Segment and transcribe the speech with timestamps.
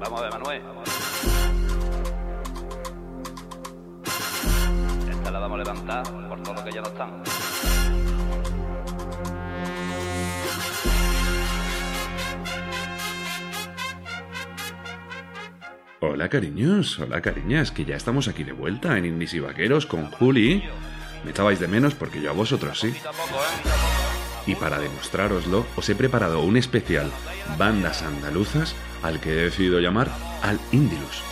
[0.00, 0.62] Vamos a ver, Manuel.
[5.10, 7.22] Esta la vamos a levantar por todo lo que ya no están.
[16.00, 20.10] Hola cariños, hola cariñas, que ya estamos aquí de vuelta en Indies y Vaqueros con
[20.12, 20.62] Juli.
[21.24, 22.94] Me echabais de menos porque yo a vosotros sí.
[24.46, 27.10] Y para demostrároslo, os he preparado un especial
[27.58, 30.10] Bandas Andaluzas al que he decidido llamar
[30.42, 31.22] Al Indilus.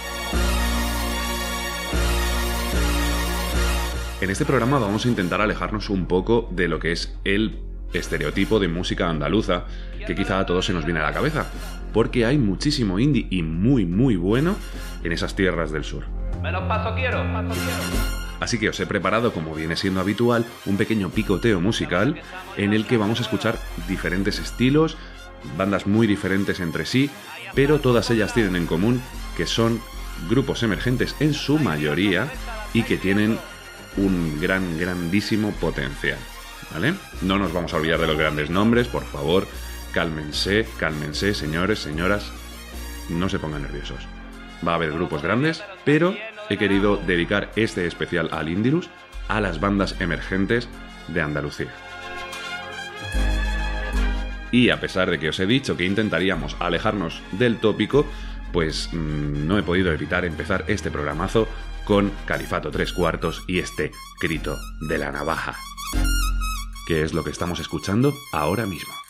[4.21, 7.61] En este programa vamos a intentar alejarnos un poco de lo que es el
[7.93, 9.65] estereotipo de música andaluza
[10.07, 11.47] que quizá a todos se nos viene a la cabeza,
[11.93, 14.57] porque hay muchísimo indie y muy muy bueno
[15.05, 16.05] en esas tierras del sur.
[16.43, 18.27] Menos paso quiero, paso quiero.
[18.41, 22.21] Así que os he preparado, como viene siendo habitual, un pequeño picoteo musical
[22.57, 24.97] en el que vamos a escuchar diferentes estilos,
[25.57, 27.11] bandas muy diferentes entre sí,
[27.55, 29.03] pero todas ellas tienen en común
[29.37, 29.81] que son
[30.29, 32.29] grupos emergentes en su mayoría
[32.73, 33.39] y que tienen
[33.97, 36.19] un gran, grandísimo potencial.
[36.73, 36.95] ¿Vale?
[37.23, 39.47] No nos vamos a olvidar de los grandes nombres, por favor,
[39.93, 42.31] cálmense, cálmense, señores, señoras,
[43.09, 44.07] no se pongan nerviosos.
[44.67, 46.17] Va a haber grupos grandes, pero
[46.49, 48.91] he querido dedicar este especial al Indilus
[49.29, 50.69] a las bandas emergentes
[51.09, 51.73] de Andalucía.
[54.53, 58.07] Y a pesar de que os he dicho que intentaríamos alejarnos del tópico,
[58.53, 61.49] pues mm, no he podido evitar empezar este programazo
[61.85, 64.57] con Califato tres cuartos y este grito
[64.89, 65.57] de la navaja,
[66.87, 69.06] que es lo que estamos escuchando ahora mismo.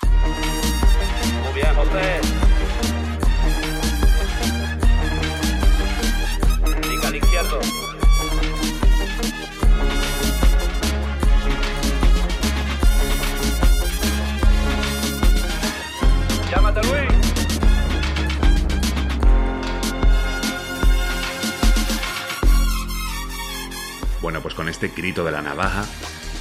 [25.07, 25.87] De la navaja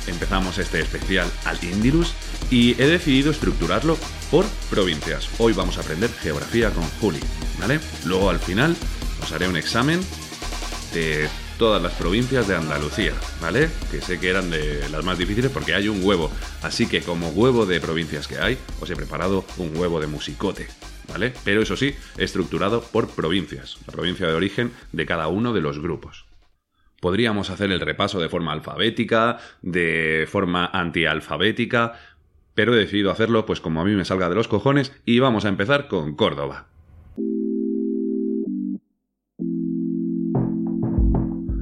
[0.07, 2.13] empezamos este especial al Indilus
[2.49, 3.95] y he decidido estructurarlo
[4.31, 5.29] por provincias.
[5.37, 7.19] Hoy vamos a aprender geografía con Juli,
[7.59, 7.79] ¿vale?
[8.05, 8.75] Luego al final
[9.21, 10.01] os haré un examen
[10.95, 13.69] de todas las provincias de Andalucía, ¿vale?
[13.91, 16.31] Que sé que eran de las más difíciles porque hay un huevo.
[16.63, 20.67] Así que como huevo de provincias que hay, os he preparado un huevo de musicote,
[21.07, 21.33] ¿vale?
[21.43, 25.79] Pero eso sí, estructurado por provincias, la provincia de origen de cada uno de los
[25.79, 26.25] grupos.
[27.05, 31.93] Podríamos hacer el repaso de forma alfabética, de forma antialfabética,
[32.55, 35.45] pero he decidido hacerlo pues como a mí me salga de los cojones y vamos
[35.45, 36.65] a empezar con Córdoba.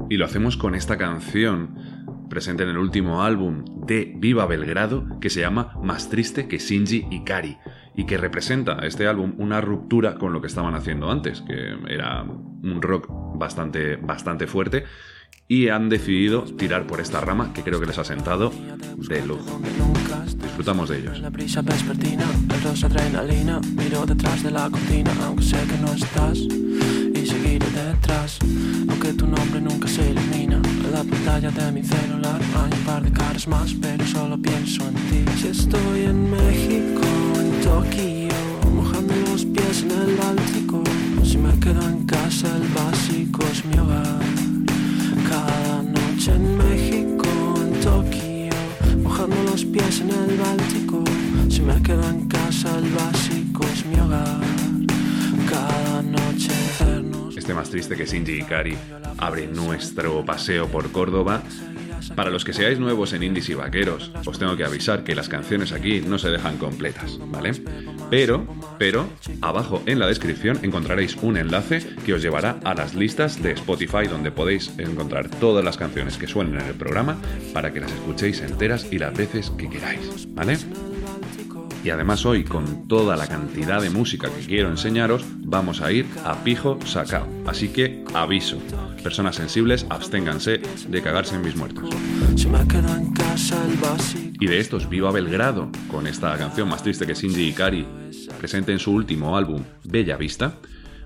[0.10, 1.76] Y lo hacemos con esta canción
[2.30, 7.08] presente en el último álbum de Viva Belgrado que se llama Más triste que Shinji
[7.12, 7.58] Ikari
[7.98, 12.24] y que representa este álbum una ruptura con lo que estaban haciendo antes, que era
[12.24, 14.86] un rock bastante bastante fuerte
[15.54, 18.52] y han decidido tirar por esta rama que creo que les ha sentado
[19.08, 19.62] de lujo.
[20.42, 21.20] Disfrutamos de ellos.
[21.20, 23.62] La brisa vespertina, el rosa adrenalina.
[23.76, 26.40] Miro detrás de la cortina, aunque sé que no estás.
[26.40, 28.40] Y seguiré detrás,
[28.90, 30.60] aunque tu nombre nunca se ilumina.
[30.86, 34.88] En la pantalla de mi celular hay un par de caras más, pero solo pienso
[34.88, 35.24] en ti.
[35.40, 37.04] Si estoy en México,
[37.40, 40.84] en Tokio, mojando los pies en el Báltico.
[41.24, 44.24] Si me quedo en casa, el básico es mi hogar.
[45.34, 47.28] Cada noche en México,
[47.58, 48.54] en Tokio,
[49.02, 51.04] mojando los pies en el Báltico.
[51.50, 54.42] Si me quedo en casa, el básico es mi hogar.
[55.50, 57.36] Cada noche hacernos.
[57.36, 58.78] Este más triste que Shinji Ikari
[59.18, 61.42] abre nuestro paseo por Córdoba.
[62.16, 65.30] Para los que seáis nuevos en indies y vaqueros, os tengo que avisar que las
[65.30, 67.54] canciones aquí no se dejan completas, ¿vale?
[68.12, 68.46] Pero,
[68.78, 69.08] pero,
[69.42, 74.08] abajo en la descripción encontraréis un enlace que os llevará a las listas de Spotify
[74.10, 77.18] donde podéis encontrar todas las canciones que suenen en el programa
[77.54, 80.58] para que las escuchéis enteras y las veces que queráis, ¿vale?
[81.84, 86.06] Y además hoy, con toda la cantidad de música que quiero enseñaros, vamos a ir
[86.24, 87.28] a pijo sacao.
[87.46, 88.58] Así que aviso,
[89.04, 91.90] personas sensibles, absténganse de cagarse en mis muertos.
[94.40, 97.86] Y de estos, Viva Belgrado, con esta canción más triste que Shinji Ikari,
[98.40, 100.56] presente en su último álbum, Bella Vista,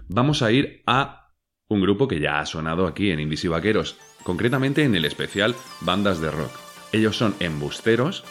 [0.07, 1.31] vamos a ir a
[1.69, 5.55] un grupo que ya ha sonado aquí en Indies y Vaqueros, concretamente en el especial
[5.81, 6.51] Bandas de Rock.
[6.93, 8.23] Ellos son Embusteros,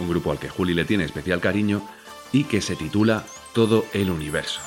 [0.00, 1.82] un grupo al que Juli le tiene especial cariño
[2.32, 4.65] y que se titula Todo el Universo.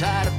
[0.00, 0.29] Pensar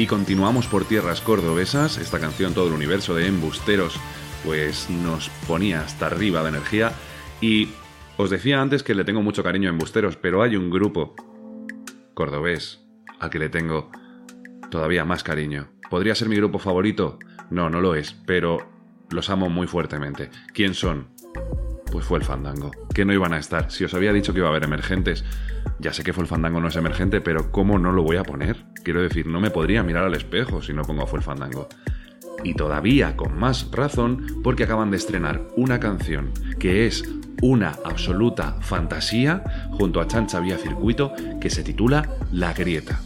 [0.00, 1.98] Y continuamos por tierras cordobesas.
[1.98, 4.00] Esta canción, todo el universo de embusteros,
[4.46, 6.92] pues nos ponía hasta arriba de energía.
[7.42, 7.68] Y
[8.16, 11.14] os decía antes que le tengo mucho cariño a embusteros, pero hay un grupo
[12.14, 12.80] cordobés
[13.18, 13.90] al que le tengo
[14.70, 15.68] todavía más cariño.
[15.90, 17.18] ¿Podría ser mi grupo favorito?
[17.50, 18.56] No, no lo es, pero
[19.10, 20.30] los amo muy fuertemente.
[20.54, 21.08] ¿Quién son?
[21.92, 22.70] Pues fue el fandango.
[22.94, 23.70] Que no iban a estar.
[23.70, 25.26] Si os había dicho que iba a haber emergentes,
[25.80, 28.22] ya sé que fue el fandango no es emergente, pero ¿cómo no lo voy a
[28.22, 28.64] poner?
[28.84, 31.68] Quiero decir, no me podría mirar al espejo si no pongo fue el fandango.
[32.44, 37.04] Y todavía con más razón porque acaban de estrenar una canción que es
[37.42, 43.00] una absoluta fantasía junto a Chancha Vía Circuito que se titula La Grieta.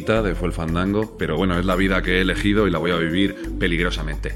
[0.00, 2.92] De Fue el Fandango, pero bueno, es la vida que he elegido y la voy
[2.92, 4.34] a vivir peligrosamente.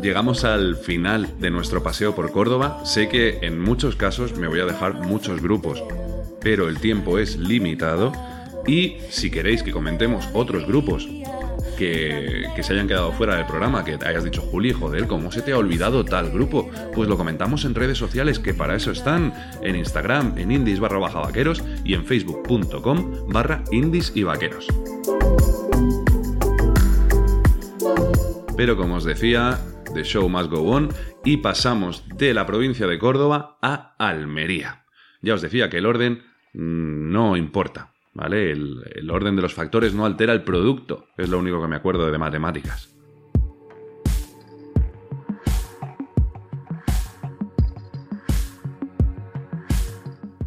[0.00, 2.84] Llegamos al final de nuestro paseo por Córdoba.
[2.84, 5.82] Sé que en muchos casos me voy a dejar muchos grupos,
[6.40, 8.12] pero el tiempo es limitado
[8.64, 11.08] y si queréis que comentemos otros grupos
[11.78, 15.52] que, se hayan quedado fuera del programa, que hayas dicho, Juli, joder, ¿cómo se te
[15.52, 16.70] ha olvidado tal grupo?
[16.94, 19.32] Pues lo comentamos en redes sociales, que para eso están,
[19.62, 24.66] en Instagram, en indies barra baja vaqueros y en facebook.com barra indies y vaqueros.
[28.56, 29.58] Pero como os decía,
[29.94, 30.88] The Show Must Go On
[31.24, 34.84] y pasamos de la provincia de Córdoba a Almería.
[35.20, 38.50] Ya os decía que el orden mm, no importa, ¿vale?
[38.50, 41.76] El, el orden de los factores no altera el producto, es lo único que me
[41.76, 42.92] acuerdo de matemáticas.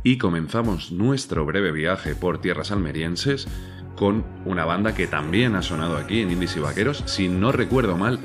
[0.04, 3.48] Y comenzamos nuestro breve viaje por tierras almerienses
[3.96, 7.02] con una banda que también ha sonado aquí en Indies y Vaqueros.
[7.08, 8.20] Si no recuerdo mal,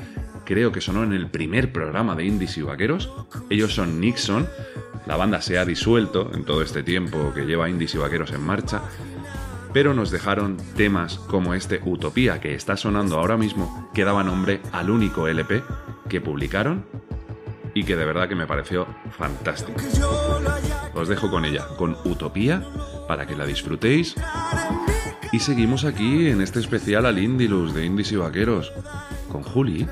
[0.51, 3.09] creo que sonó en el primer programa de Indies y Vaqueros.
[3.49, 4.49] Ellos son Nixon.
[5.05, 8.41] La banda se ha disuelto en todo este tiempo que lleva Indies y Vaqueros en
[8.41, 8.81] marcha.
[9.71, 14.59] Pero nos dejaron temas como este Utopía que está sonando ahora mismo, que daba nombre
[14.73, 15.63] al único LP
[16.09, 16.83] que publicaron
[17.73, 18.85] y que de verdad que me pareció
[19.17, 19.79] fantástico.
[20.93, 22.61] Os dejo con ella, con Utopía,
[23.07, 24.15] para que la disfrutéis.
[25.31, 28.73] Y seguimos aquí en este especial al Indilus de Indies y Vaqueros,
[29.31, 29.87] con Juli.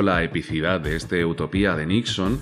[0.00, 2.40] La epicidad de este Utopía de Nixon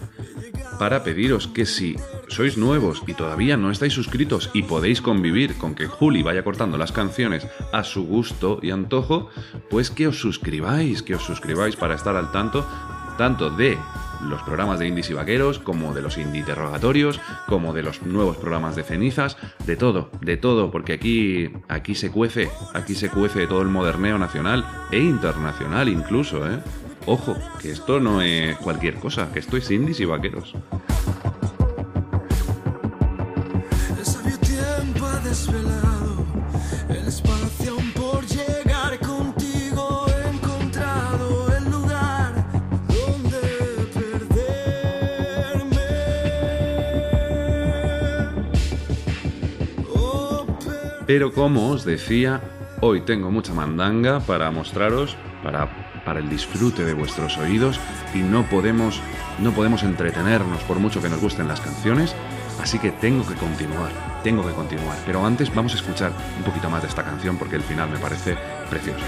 [0.79, 1.97] para pediros que si
[2.29, 6.79] sois nuevos y todavía no estáis suscritos y podéis convivir con que Juli vaya cortando
[6.79, 9.31] las canciones a su gusto y antojo,
[9.69, 12.65] pues que os suscribáis, que os suscribáis para estar al tanto
[13.19, 13.77] tanto de
[14.23, 18.39] los programas de indies y vaqueros, como de los indie interrogatorios, como de los nuevos
[18.39, 23.47] programas de cenizas, de todo, de todo, porque aquí, aquí se cuece, aquí se cuece
[23.47, 26.61] todo el moderneo nacional e internacional incluso, ¿eh?
[27.07, 30.55] Ojo, que esto no es cualquier cosa, que esto es indies y vaqueros.
[49.95, 52.41] Oh, per- Pero como os decía,
[52.81, 55.69] hoy tengo mucha mandanga para mostraros, para,
[56.11, 57.79] para el disfrute de vuestros oídos
[58.13, 59.01] y no podemos,
[59.39, 62.17] no podemos entretenernos por mucho que nos gusten las canciones,
[62.61, 63.93] así que tengo que continuar,
[64.25, 64.99] tengo que continuar.
[65.07, 67.99] Pero antes vamos a escuchar un poquito más de esta canción porque el final me
[68.01, 68.37] parece
[68.69, 69.05] precioso.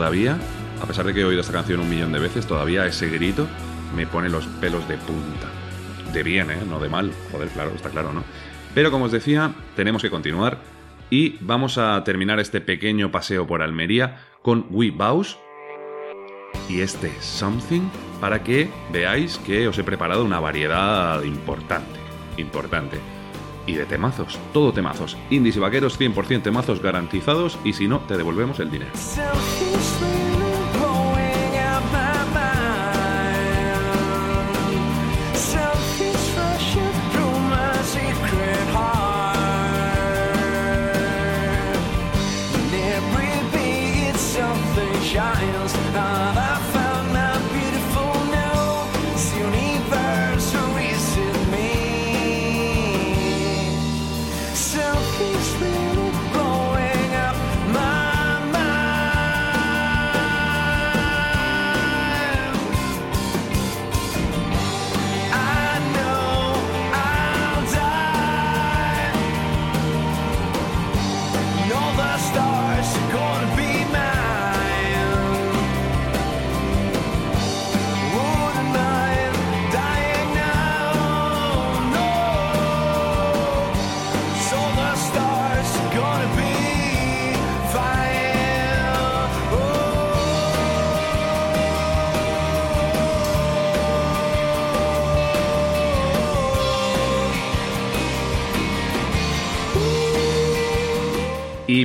[0.00, 0.38] Todavía,
[0.82, 3.46] a pesar de que he oído esta canción un millón de veces, todavía ese grito
[3.94, 5.46] me pone los pelos de punta.
[6.14, 6.56] De bien, ¿eh?
[6.66, 7.12] No de mal.
[7.30, 8.24] Joder, claro, está claro, ¿no?
[8.74, 10.56] Pero como os decía, tenemos que continuar
[11.10, 15.36] y vamos a terminar este pequeño paseo por Almería con We Baus
[16.66, 17.82] y este Something
[18.22, 22.00] para que veáis que os he preparado una variedad importante,
[22.38, 22.96] importante.
[23.66, 25.16] Y de temazos, todo temazos.
[25.30, 28.90] Indies y vaqueros, 100% temazos garantizados y si no, te devolvemos el dinero.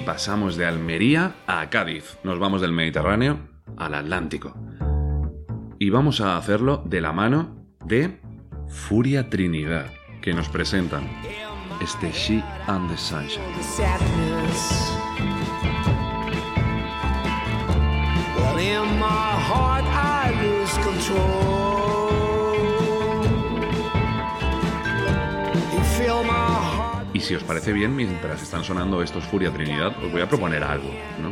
[0.01, 2.17] Pasamos de Almería a Cádiz.
[2.23, 3.39] Nos vamos del Mediterráneo
[3.77, 4.53] al Atlántico.
[5.79, 8.19] Y vamos a hacerlo de la mano de
[8.67, 9.87] Furia Trinidad,
[10.21, 11.07] que nos presentan
[11.81, 13.43] este She and the Sunshine.
[27.25, 30.91] Si os parece bien, mientras están sonando estos Furia Trinidad, os voy a proponer algo,
[31.19, 31.31] ¿no?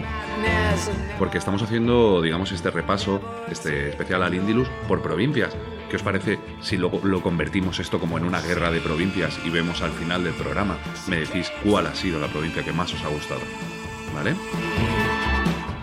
[1.19, 5.55] Porque estamos haciendo, digamos, este repaso, este especial al Indilus, por provincias.
[5.91, 9.51] ¿Qué os parece si luego lo convertimos esto como en una guerra de provincias y
[9.51, 13.03] vemos al final del programa, me decís cuál ha sido la provincia que más os
[13.03, 13.41] ha gustado?
[14.15, 14.33] ¿Vale?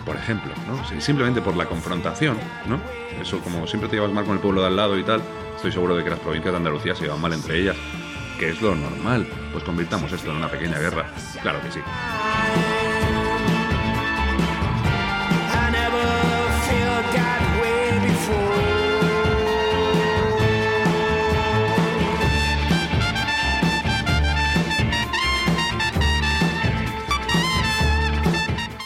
[0.05, 0.99] Por ejemplo, ¿no?
[0.99, 2.37] Simplemente por la confrontación,
[2.67, 2.81] ¿no?
[3.21, 5.21] Eso, como siempre te llevas mal con el pueblo de al lado y tal,
[5.55, 7.77] estoy seguro de que las provincias de Andalucía se llevan mal entre ellas,
[8.41, 9.27] que es lo normal.
[9.51, 11.05] Pues convirtamos esto en una pequeña guerra.
[11.43, 11.79] Claro que sí.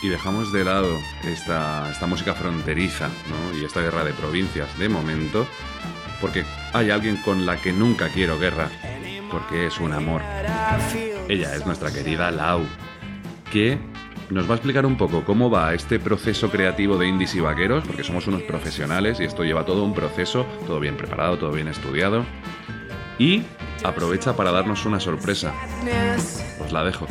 [0.01, 3.57] Y dejamos de lado esta, esta música fronteriza ¿no?
[3.57, 5.47] y esta guerra de provincias de momento,
[6.19, 6.43] porque
[6.73, 8.69] hay alguien con la que nunca quiero guerra,
[9.31, 10.21] porque es un amor.
[11.27, 12.61] Ella es nuestra querida Lau,
[13.51, 13.77] que
[14.29, 17.83] nos va a explicar un poco cómo va este proceso creativo de indies y vaqueros,
[17.85, 21.67] porque somos unos profesionales y esto lleva todo un proceso, todo bien preparado, todo bien
[21.67, 22.25] estudiado.
[23.19, 23.43] Y
[23.83, 25.53] aprovecha para darnos una sorpresa.
[26.63, 27.07] Os la dejo.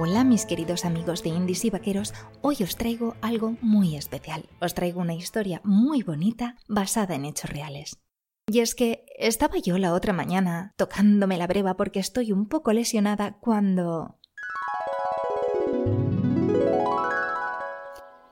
[0.00, 4.48] Hola mis queridos amigos de Indies y Vaqueros, hoy os traigo algo muy especial.
[4.60, 7.98] Os traigo una historia muy bonita basada en hechos reales.
[8.46, 12.72] Y es que estaba yo la otra mañana tocándome la breva porque estoy un poco
[12.72, 14.20] lesionada cuando...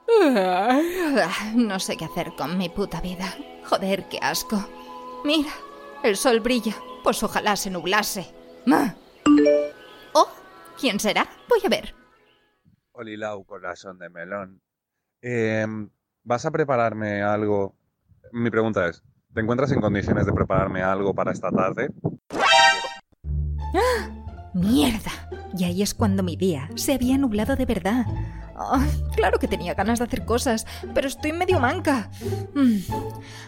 [1.56, 3.34] No sé qué hacer con mi puta vida.
[3.64, 4.64] Joder, qué asco.
[5.24, 5.50] Mira,
[6.04, 6.76] el sol brilla.
[7.02, 8.32] Pues ojalá se nublase.
[8.70, 8.94] ¡Ah!
[10.78, 11.26] ¿Quién será?
[11.48, 11.94] Voy a ver.
[12.92, 14.60] Olilau, corazón de melón.
[15.20, 15.90] Em,
[16.22, 17.76] ¿Vas a prepararme algo?
[18.32, 19.02] Mi pregunta es,
[19.32, 21.90] ¿te encuentras en condiciones de prepararme algo para esta tarde?
[24.54, 25.10] ¡Mierda!
[25.56, 28.06] Y ahí es cuando mi día se había nublado de verdad.
[28.58, 32.10] Ay, claro que tenía ganas de hacer cosas, pero estoy medio manca.
[32.54, 32.78] Mm.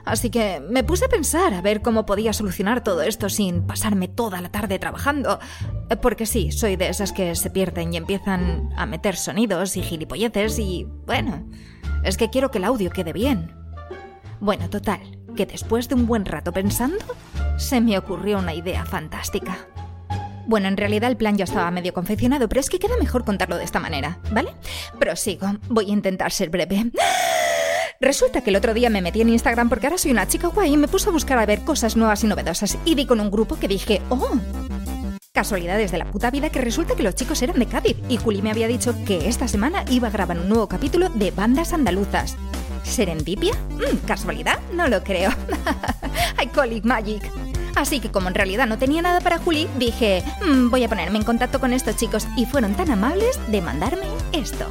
[0.04, 4.08] Así que me puse a pensar a ver cómo podía solucionar todo esto sin pasarme
[4.08, 5.38] toda la tarde trabajando.
[5.96, 10.58] Porque sí, soy de esas que se pierden y empiezan a meter sonidos y gilipolleces
[10.58, 10.86] y...
[11.06, 11.48] bueno,
[12.04, 13.52] es que quiero que el audio quede bien.
[14.40, 15.00] Bueno, total,
[15.34, 17.04] que después de un buen rato pensando,
[17.56, 19.66] se me ocurrió una idea fantástica.
[20.46, 23.56] Bueno, en realidad el plan ya estaba medio confeccionado, pero es que queda mejor contarlo
[23.56, 24.50] de esta manera, ¿vale?
[24.98, 26.90] Prosigo, voy a intentar ser breve.
[28.00, 30.72] Resulta que el otro día me metí en Instagram porque ahora soy una chica guay
[30.72, 33.30] y me puse a buscar a ver cosas nuevas y novedosas y di con un
[33.30, 34.38] grupo que dije, oh,
[35.38, 38.42] Casualidades de la puta vida que resulta que los chicos eran de Cádiz y Juli
[38.42, 42.36] me había dicho que esta semana iba a grabar un nuevo capítulo de bandas andaluzas.
[42.82, 43.52] ¿Serendipia?
[43.70, 44.58] Mm, ¿Casualidad?
[44.72, 45.30] No lo creo.
[46.42, 47.22] I call it magic.
[47.76, 51.18] Así que como en realidad no tenía nada para Juli, dije, "Mm, voy a ponerme
[51.18, 54.66] en contacto con estos chicos y fueron tan amables de mandarme esto.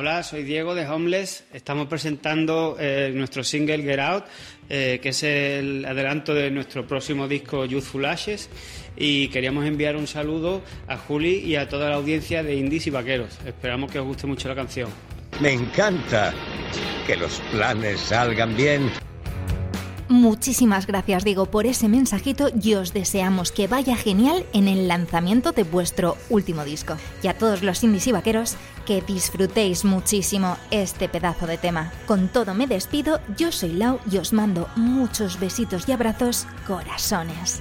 [0.00, 1.42] Hola, soy Diego de Homeless.
[1.52, 4.26] Estamos presentando eh, nuestro single Get Out,
[4.68, 8.48] eh, que es el adelanto de nuestro próximo disco Youthful Ashes.
[8.96, 12.90] Y queríamos enviar un saludo a Juli y a toda la audiencia de Indies y
[12.90, 13.40] Vaqueros.
[13.44, 14.88] Esperamos que os guste mucho la canción.
[15.40, 16.32] Me encanta
[17.04, 18.92] que los planes salgan bien.
[20.08, 25.52] Muchísimas gracias, Diego, por ese mensajito y os deseamos que vaya genial en el lanzamiento
[25.52, 26.96] de vuestro último disco.
[27.22, 31.92] Y a todos los indies y vaqueros, que disfrutéis muchísimo este pedazo de tema.
[32.06, 37.60] Con todo me despido, yo soy Lau y os mando muchos besitos y abrazos, corazones.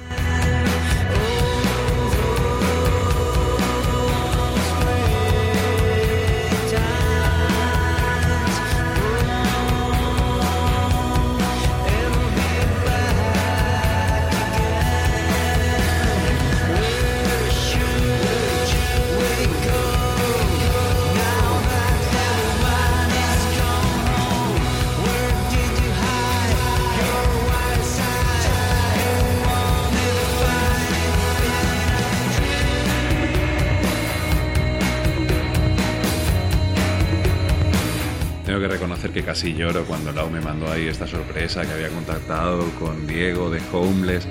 [39.18, 43.50] Que casi lloro cuando Lau me mandó ahí esta sorpresa que había contactado con Diego
[43.50, 44.28] de Homeless.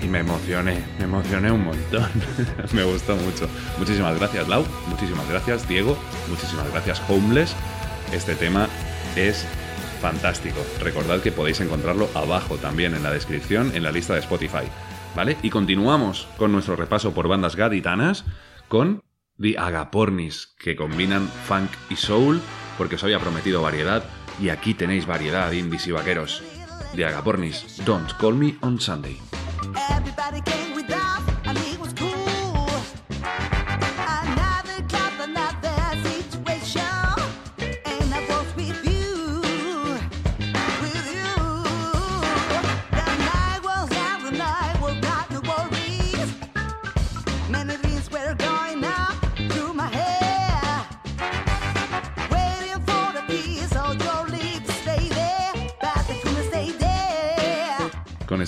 [0.00, 2.08] Y me emocioné, me emocioné un montón.
[2.72, 3.48] me gustó mucho.
[3.78, 4.64] Muchísimas gracias, Lau.
[4.86, 5.98] Muchísimas gracias, Diego.
[6.28, 7.56] Muchísimas gracias, Homeless.
[8.12, 8.68] Este tema
[9.16, 9.44] es
[10.00, 10.64] fantástico.
[10.80, 14.68] Recordad que podéis encontrarlo abajo también en la descripción, en la lista de Spotify.
[15.16, 15.36] ¿Vale?
[15.42, 18.24] Y continuamos con nuestro repaso por bandas gaditanas
[18.68, 19.02] con
[19.40, 22.40] The Agapornis, que combinan funk y soul,
[22.80, 24.02] porque os había prometido variedad,
[24.40, 26.42] y aquí tenéis variedad, indies y vaqueros.
[26.96, 29.20] The Agapornis, Don't Call Me on Sunday.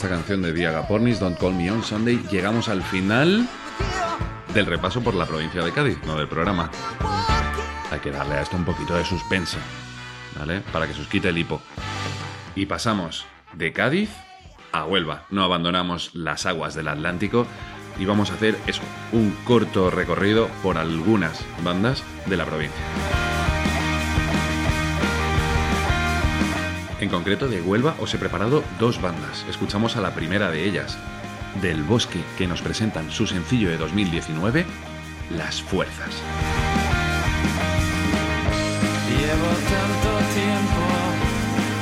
[0.02, 3.46] Esta canción de The Agapornis, Don't Call Me on Sunday, llegamos al final
[4.52, 6.72] del repaso por la provincia de Cádiz, no del programa.
[7.88, 9.58] Hay que darle a esto un poquito de suspense,
[10.36, 10.60] ¿vale?
[10.72, 11.62] Para que se os quite el hipo.
[12.56, 14.10] Y pasamos de Cádiz
[14.72, 15.26] a Huelva.
[15.30, 17.46] No abandonamos las aguas del Atlántico
[17.96, 18.56] y vamos a hacer
[19.12, 23.21] un corto recorrido por algunas bandas de la provincia.
[27.02, 29.44] En concreto de Huelva os he preparado dos bandas.
[29.50, 30.96] Escuchamos a la primera de ellas,
[31.60, 34.64] del Bosque, que nos presentan su sencillo de 2019,
[35.36, 36.14] Las Fuerzas.
[39.10, 40.84] Llevo tanto tiempo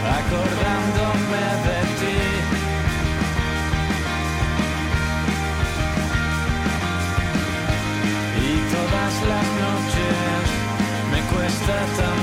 [0.09, 2.17] acordándome de ti.
[8.41, 10.45] Y todas las noches
[11.13, 12.20] me cuesta tanto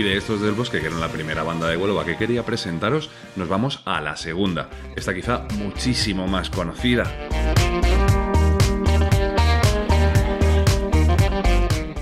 [0.00, 3.10] Y de estos del bosque, que eran la primera banda de Huelva que quería presentaros,
[3.36, 4.70] nos vamos a la segunda.
[4.96, 7.04] Esta quizá muchísimo más conocida.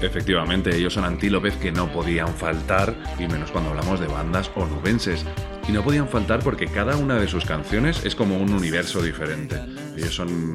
[0.00, 5.26] Efectivamente, ellos son antílopes que no podían faltar, y menos cuando hablamos de bandas onubenses.
[5.68, 9.56] Y no podían faltar porque cada una de sus canciones es como un universo diferente.
[9.96, 10.52] Ellos son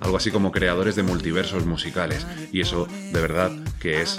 [0.00, 2.26] algo así como creadores de multiversos musicales.
[2.52, 4.18] Y eso, de verdad, que es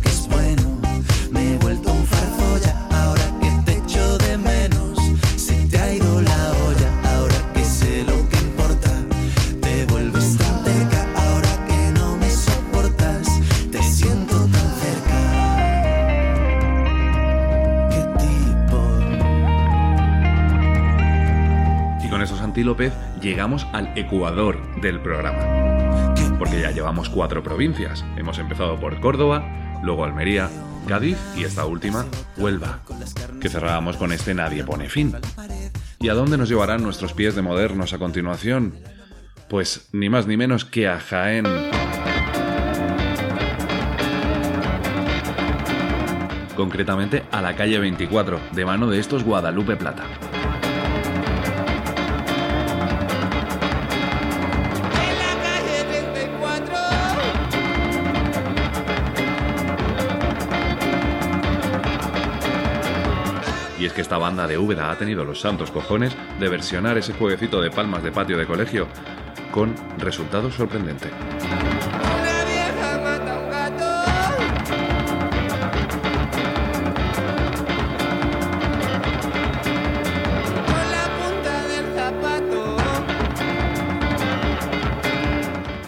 [22.61, 26.13] antílopes llegamos al ecuador del programa.
[26.37, 28.05] Porque ya llevamos cuatro provincias.
[28.17, 30.47] Hemos empezado por Córdoba, luego Almería,
[30.87, 32.05] Cádiz y esta última,
[32.37, 32.81] Huelva.
[33.39, 35.15] Que cerrábamos con este Nadie pone fin.
[35.99, 38.75] ¿Y a dónde nos llevarán nuestros pies de modernos a continuación?
[39.49, 41.45] Pues ni más ni menos que a Jaén.
[46.55, 50.03] Concretamente a la calle 24, de mano de estos Guadalupe Plata.
[64.01, 67.69] Que esta banda de Úbeda ha tenido los santos cojones de versionar ese jueguecito de
[67.69, 68.87] palmas de patio de colegio
[69.51, 71.07] con resultado sorprendente.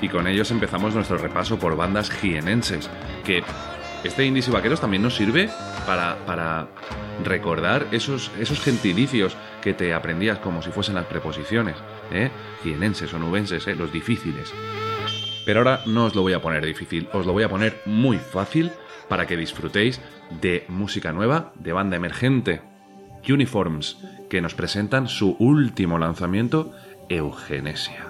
[0.02, 2.91] Y con ellos empezamos nuestro repaso por bandas jienenses,
[3.26, 3.43] que
[4.04, 5.49] este Indies y Vaqueros también nos sirve
[5.88, 6.67] para, para
[7.23, 11.76] recordar esos, esos gentilicios que te aprendías como si fuesen las preposiciones,
[12.12, 12.32] ¿eh?
[12.63, 13.76] jienenses o nubenses, ¿eh?
[13.76, 14.54] los difíciles.
[15.45, 18.17] Pero ahora no os lo voy a poner difícil, os lo voy a poner muy
[18.17, 18.71] fácil
[19.10, 20.02] para que disfrutéis
[20.41, 22.62] de música nueva, de banda emergente,
[23.28, 23.97] Uniforms,
[24.30, 26.73] que nos presentan su último lanzamiento,
[27.10, 28.08] Eugenesia.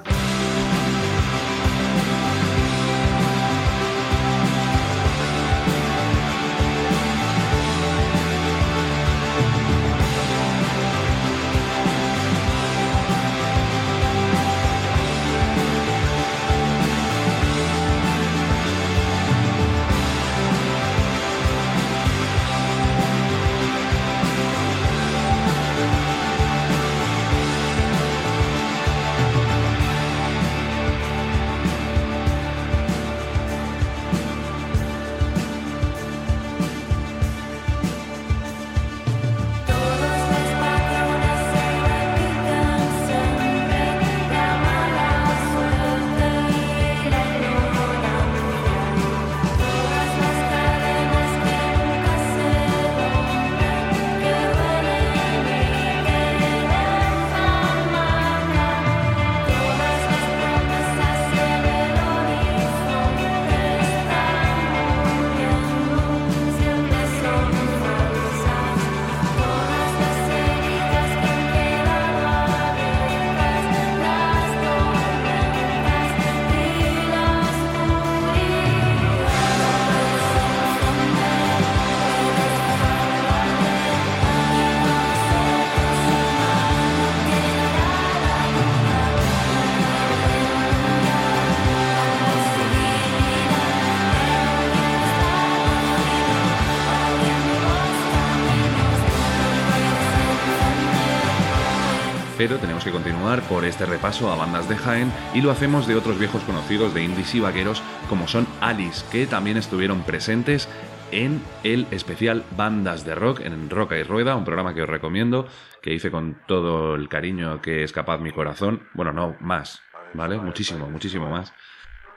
[102.84, 106.44] Que continuar por este repaso a bandas de Jaén y lo hacemos de otros viejos
[106.44, 110.68] conocidos de indies y vaqueros como son Alice, que también estuvieron presentes
[111.12, 115.48] en el especial Bandas de Rock, en Roca y Rueda, un programa que os recomiendo,
[115.82, 118.84] que hice con todo el cariño que es capaz mi corazón.
[118.94, 119.82] Bueno, no, más,
[120.14, 120.38] ¿vale?
[120.38, 121.54] Muchísimo, muchísimo más.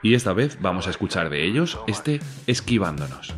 [0.01, 3.33] Y esta vez vamos a escuchar de ellos este Esquivándonos.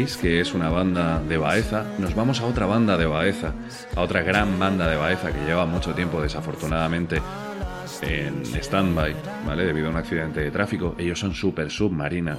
[0.00, 3.52] Que es una banda de Baeza, nos vamos a otra banda de Baeza,
[3.94, 7.20] a otra gran banda de Baeza que lleva mucho tiempo desafortunadamente
[8.00, 9.14] en stand-by,
[9.46, 9.66] ¿vale?
[9.66, 10.94] Debido a un accidente de tráfico.
[10.98, 12.38] Ellos son Super Submarina.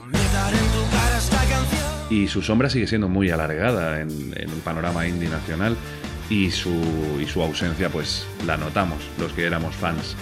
[2.10, 5.78] Y su sombra sigue siendo muy alargada en, el panorama indie nacional
[6.32, 6.74] y su,
[7.36, 10.16] ausencia pues la notamos los que éramos fans.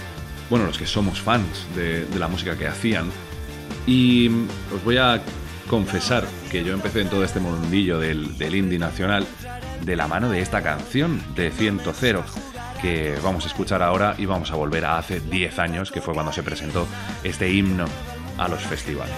[0.50, 3.10] Bueno, los que somos fans de, la música que hacían.
[3.86, 4.28] Y
[4.74, 5.22] os voy a
[5.70, 9.26] confesar que yo empecé en todo este mundillo del, del indie nacional
[9.84, 12.24] de la mano de esta canción de Ciento Cero
[12.82, 16.14] que vamos a escuchar ahora y vamos a volver a hace 10 años que fue
[16.14, 16.86] cuando se presentó
[17.22, 17.86] este himno
[18.38, 19.14] a los festivales.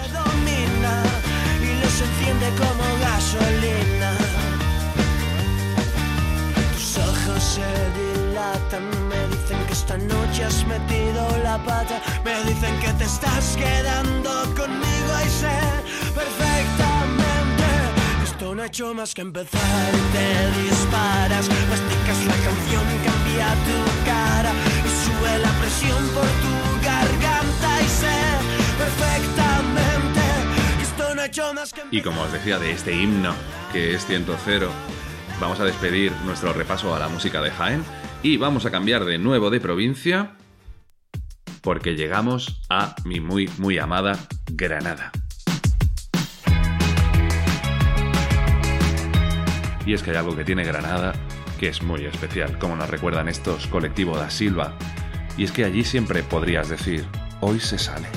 [9.71, 15.02] esta noche has metido la pata, me dicen que te estás quedando conmigo
[25.39, 27.89] la y presión por tu garganta y
[28.79, 30.21] perfectamente
[31.91, 33.35] Y como os decía de este himno,
[33.73, 34.71] que es Ciento Cero,
[35.39, 37.85] vamos a despedir nuestro repaso a la música de Jaén
[38.23, 40.35] y vamos a cambiar de nuevo de provincia
[41.61, 44.19] porque llegamos a mi muy, muy amada
[44.51, 45.13] Granada.
[49.87, 51.13] Y es que hay algo que tiene Granada
[51.59, 54.75] que es muy especial, como nos recuerdan estos colectivos da Silva.
[55.37, 57.07] Y es que allí siempre podrías decir,
[57.41, 58.09] hoy se sale.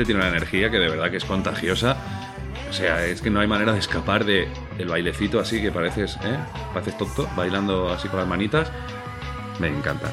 [0.00, 1.96] Gente tiene una energía que de verdad que es contagiosa.
[2.70, 6.16] O sea, es que no hay manera de escapar de el bailecito así que pareces,
[6.22, 6.38] ¿eh?
[6.72, 8.70] Pareces tonto, bailando así con las manitas.
[9.58, 10.10] Me encanta.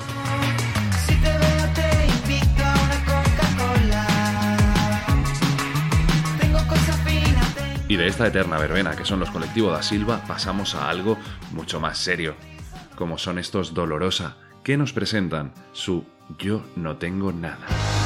[7.87, 11.17] Y de esta eterna verbena que son los colectivos da Silva, pasamos a algo
[11.51, 12.35] mucho más serio,
[12.97, 16.05] como son estos Dolorosa, que nos presentan su
[16.37, 17.96] Yo no tengo nada.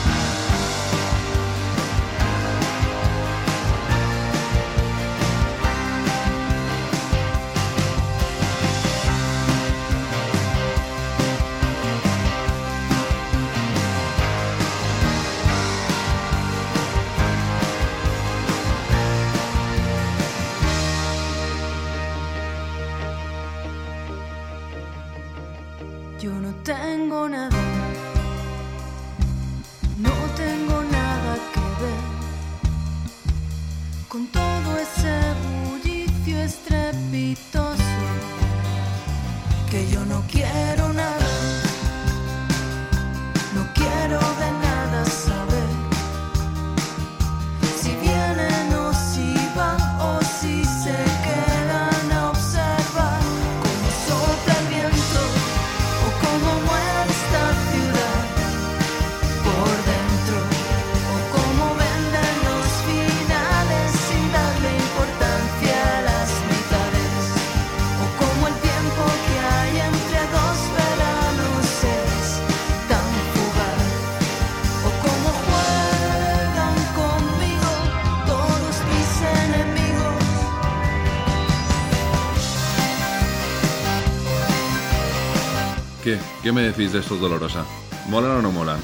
[86.52, 86.56] ¿Qué?
[86.56, 87.66] ¿Qué me decís de estos Dolorosa?
[88.10, 88.82] ¿Molan o no molan?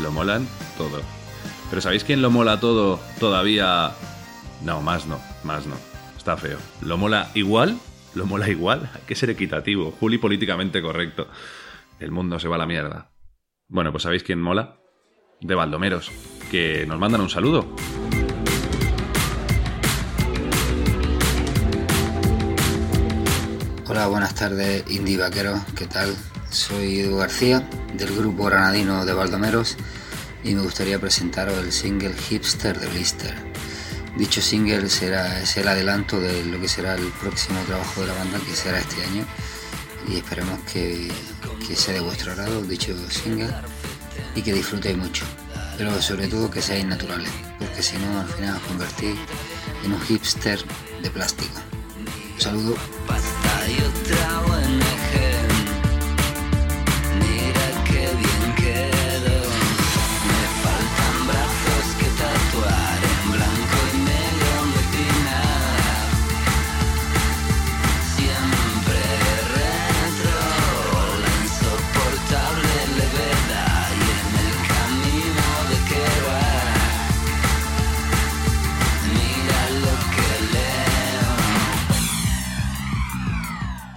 [0.00, 1.02] Lo molan todo.
[1.68, 3.92] Pero ¿sabéis quién lo mola todo todavía?
[4.62, 5.74] No, más no, más no.
[6.16, 6.56] Está feo.
[6.80, 7.78] ¿Lo mola igual?
[8.14, 8.90] ¿Lo mola igual?
[8.94, 9.90] Hay que ser equitativo.
[10.00, 11.28] Juli políticamente correcto.
[12.00, 13.10] El mundo se va a la mierda.
[13.68, 14.78] Bueno, pues ¿sabéis quién mola?
[15.42, 16.10] De Baldomeros,
[16.50, 17.76] que nos mandan un saludo.
[23.86, 26.16] Hola, buenas tardes, Indie Vaqueros, ¿qué tal?
[26.54, 29.76] Soy Edu García, del grupo granadino de Baldomeros,
[30.44, 33.34] y me gustaría presentaros el single Hipster de Blister.
[34.16, 38.14] Dicho single será, es el adelanto de lo que será el próximo trabajo de la
[38.14, 39.24] banda, que será este año,
[40.08, 41.10] y esperemos que,
[41.66, 43.52] que sea de vuestro agrado dicho single
[44.36, 45.24] y que disfrutéis mucho,
[45.76, 49.16] pero sobre todo que seáis naturales, porque si no al final os convertís
[49.84, 50.64] en un hipster
[51.02, 51.60] de plástico.
[52.36, 52.76] Un saludo.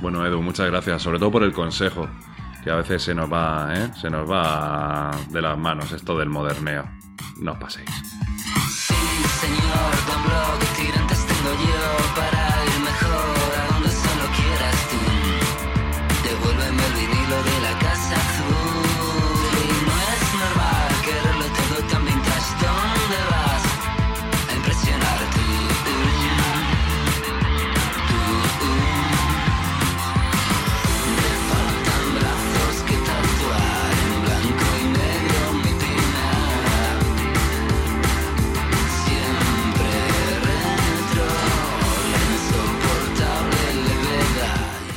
[0.09, 2.07] Bueno, Edu, muchas gracias, sobre todo por el consejo,
[2.63, 3.91] que a veces se nos va, ¿eh?
[3.99, 6.89] Se nos va de las manos esto del moderneo.
[7.41, 7.89] No os paséis.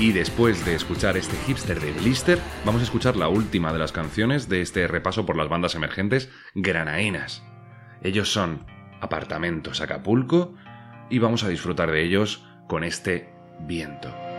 [0.00, 3.92] Y después de escuchar este hipster de Blister, vamos a escuchar la última de las
[3.92, 7.44] canciones de este repaso por las bandas emergentes granaínas.
[8.02, 8.64] Ellos son
[9.02, 10.54] Apartamentos Acapulco
[11.10, 13.28] y vamos a disfrutar de ellos con este
[13.66, 14.29] viento.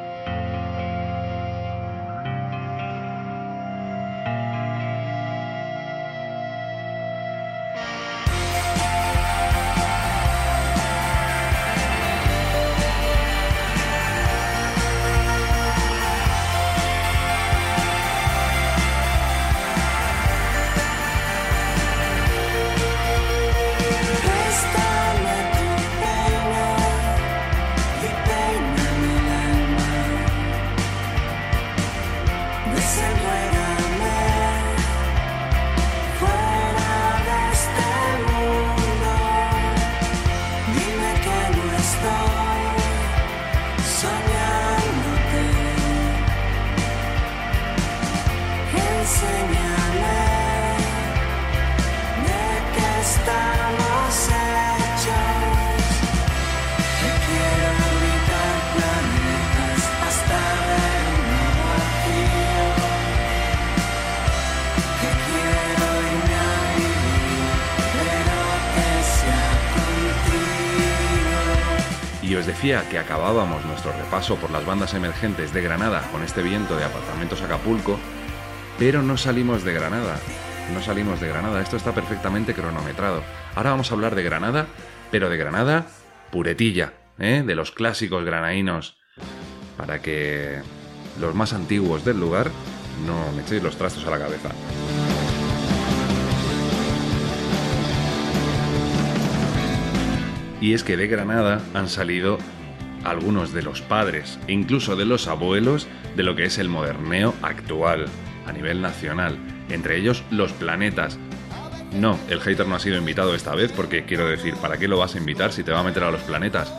[72.61, 77.41] Que acabábamos nuestro repaso por las bandas emergentes de Granada con este viento de Apartamentos
[77.41, 77.97] Acapulco,
[78.77, 80.19] pero no salimos de Granada.
[80.71, 83.23] No salimos de Granada, esto está perfectamente cronometrado.
[83.55, 84.67] Ahora vamos a hablar de Granada,
[85.09, 85.87] pero de Granada
[86.29, 87.41] puretilla, ¿eh?
[87.43, 88.95] de los clásicos granainos,
[89.75, 90.61] para que
[91.19, 92.51] los más antiguos del lugar
[93.07, 94.49] no me echéis los trastos a la cabeza.
[100.61, 102.37] Y es que de Granada han salido
[103.03, 108.05] algunos de los padres incluso de los abuelos de lo que es el moderneo actual
[108.45, 109.37] a nivel nacional,
[109.69, 111.17] entre ellos los planetas.
[111.93, 114.97] No, el hater no ha sido invitado esta vez porque quiero decir, ¿para qué lo
[114.97, 116.73] vas a invitar si te va a meter a los planetas?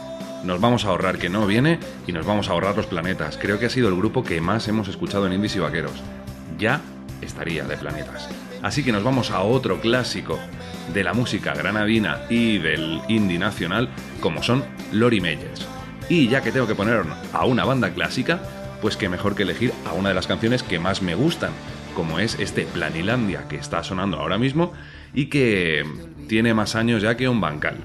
[0.45, 3.37] Nos vamos a ahorrar que no viene y nos vamos a ahorrar los planetas.
[3.37, 6.03] Creo que ha sido el grupo que más hemos escuchado en Indies y Vaqueros.
[6.59, 6.81] Ya
[7.21, 8.29] estaría de planetas.
[8.63, 10.39] Así que nos vamos a otro clásico
[10.95, 13.89] de la música granadina y del indie nacional,
[14.21, 15.67] como son Lori Meyers.
[16.09, 17.03] Y ya que tengo que poner
[17.33, 18.41] a una banda clásica,
[18.81, 21.51] pues que mejor que elegir a una de las canciones que más me gustan,
[21.95, 24.73] como es este Planilandia que está sonando ahora mismo
[25.13, 25.85] y que
[26.29, 27.77] tiene más años ya que un bancal.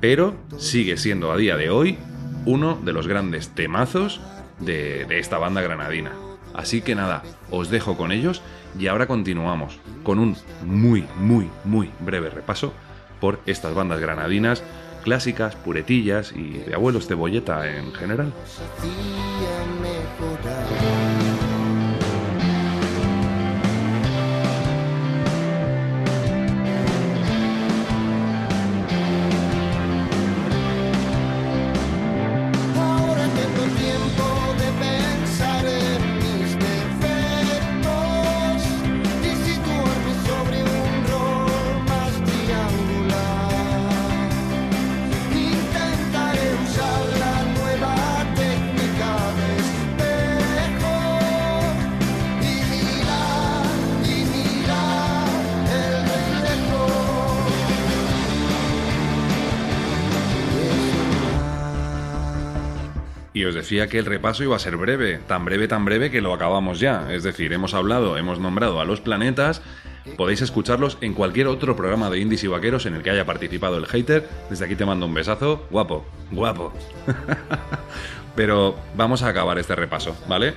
[0.00, 1.98] Pero sigue siendo a día de hoy
[2.44, 4.20] uno de los grandes temazos
[4.60, 6.12] de, de esta banda granadina.
[6.54, 8.42] Así que nada, os dejo con ellos
[8.78, 12.72] y ahora continuamos con un muy, muy, muy breve repaso
[13.20, 14.62] por estas bandas granadinas,
[15.02, 18.32] clásicas, puretillas y de abuelos cebolleta en general.
[63.36, 66.22] Y os decía que el repaso iba a ser breve, tan breve, tan breve que
[66.22, 67.12] lo acabamos ya.
[67.12, 69.60] Es decir, hemos hablado, hemos nombrado a los planetas.
[70.16, 73.76] Podéis escucharlos en cualquier otro programa de indies y vaqueros en el que haya participado
[73.76, 74.26] el hater.
[74.48, 75.66] Desde aquí te mando un besazo.
[75.70, 76.72] Guapo, guapo.
[78.36, 80.54] Pero vamos a acabar este repaso, ¿vale?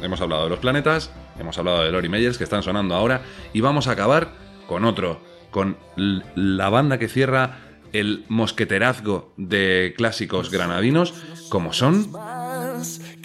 [0.00, 3.22] Hemos hablado de los planetas, hemos hablado de Lori Meyers que están sonando ahora
[3.52, 4.34] y vamos a acabar
[4.68, 5.20] con otro,
[5.50, 11.14] con la banda que cierra el mosqueterazgo de clásicos granadinos,
[11.48, 12.12] como son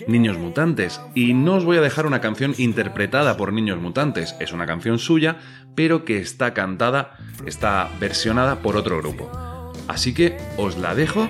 [0.07, 1.01] Niños Mutantes.
[1.13, 4.99] Y no os voy a dejar una canción interpretada por Niños Mutantes, es una canción
[4.99, 5.37] suya,
[5.75, 9.71] pero que está cantada, está versionada por otro grupo.
[9.87, 11.29] Así que os la dejo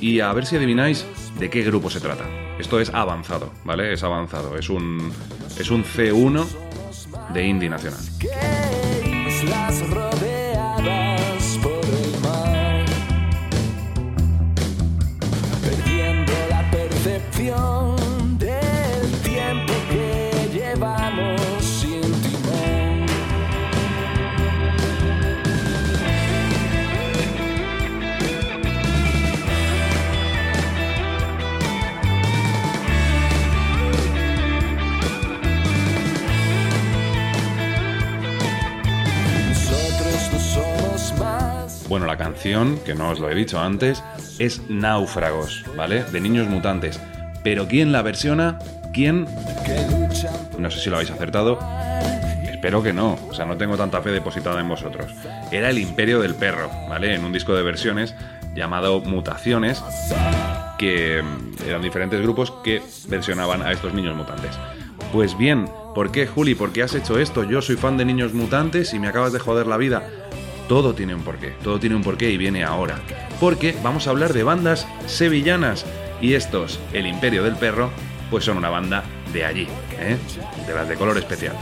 [0.00, 1.06] y a ver si adivináis
[1.38, 2.24] de qué grupo se trata.
[2.58, 3.92] Esto es avanzado, ¿vale?
[3.92, 5.12] Es avanzado, es un,
[5.58, 6.46] es un C1
[7.32, 8.00] de Indie Nacional.
[41.88, 44.02] Bueno, la canción, que no os lo he dicho antes,
[44.40, 46.02] es Náufragos, ¿vale?
[46.04, 47.00] De Niños Mutantes.
[47.44, 48.58] Pero ¿quién la versiona?
[48.92, 49.26] ¿Quién?
[50.58, 51.60] No sé si lo habéis acertado.
[52.42, 55.12] Espero que no, o sea, no tengo tanta fe depositada en vosotros.
[55.52, 57.14] Era el Imperio del Perro, ¿vale?
[57.14, 58.16] En un disco de versiones
[58.56, 59.84] llamado Mutaciones,
[60.78, 64.58] que mm, eran diferentes grupos que versionaban a estos niños mutantes.
[65.12, 66.56] Pues bien, ¿por qué, Juli?
[66.56, 67.44] ¿Por qué has hecho esto?
[67.44, 70.02] Yo soy fan de niños mutantes y me acabas de joder la vida.
[70.68, 73.00] Todo tiene un porqué, todo tiene un porqué y viene ahora.
[73.38, 75.86] Porque vamos a hablar de bandas sevillanas
[76.20, 77.90] y estos, el Imperio del Perro,
[78.30, 79.68] pues son una banda de allí,
[80.00, 80.16] ¿eh?
[80.66, 81.56] de las de color especial.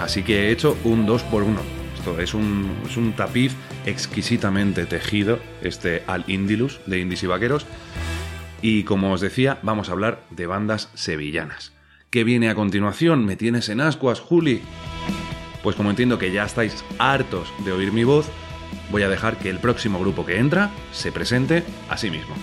[0.00, 1.60] Así que he hecho un 2 por 1
[1.96, 7.66] Esto es un, es un tapiz exquisitamente tejido, este Al Indilus de Indies y Vaqueros.
[8.62, 11.72] Y como os decía, vamos a hablar de bandas sevillanas.
[12.10, 13.24] ¿Qué viene a continuación?
[13.26, 14.62] ¿Me tienes en ascuas, Juli?
[15.66, 18.28] Pues como entiendo que ya estáis hartos de oír mi voz,
[18.92, 22.36] voy a dejar que el próximo grupo que entra se presente a sí mismo.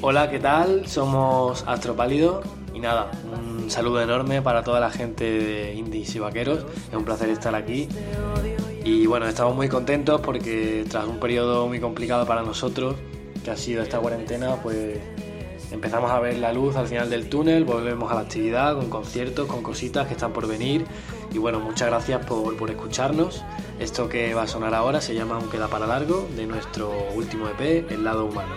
[0.00, 0.86] Hola, ¿qué tal?
[0.86, 6.64] Somos Astropálido y nada, un saludo enorme para toda la gente de Indies y Vaqueros.
[6.90, 7.88] Es un placer estar aquí.
[8.84, 12.96] Y bueno, estamos muy contentos porque tras un periodo muy complicado para nosotros,
[13.44, 14.98] que ha sido esta cuarentena, pues
[15.70, 19.46] empezamos a ver la luz al final del túnel, volvemos a la actividad con conciertos,
[19.46, 20.84] con cositas que están por venir.
[21.32, 23.42] Y bueno, muchas gracias por, por escucharnos.
[23.78, 27.48] Esto que va a sonar ahora se llama Aún queda para largo, de nuestro último
[27.48, 28.54] EP, El lado humano.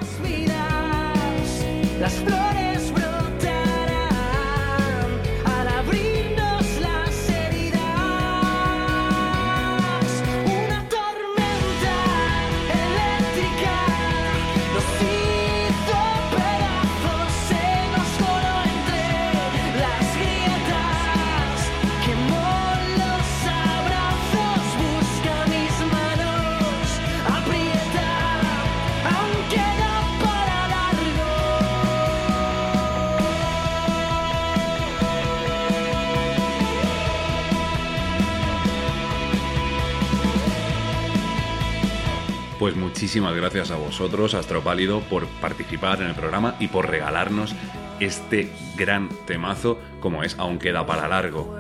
[42.95, 47.53] Muchísimas gracias a vosotros, Astropálido, por participar en el programa y por regalarnos
[47.99, 51.57] este gran temazo como es Aún queda para largo.